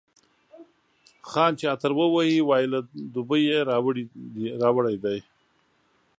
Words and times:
خان 1.29 1.51
چي 1.59 1.65
عطر 1.73 1.91
ووهي، 1.97 2.37
وايي 2.49 2.67
له 2.73 2.79
دوبۍ 3.13 3.41
یې 3.51 3.59
راوړی 4.61 4.95
دی. 5.03 5.19